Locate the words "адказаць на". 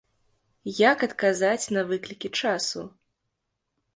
1.07-1.83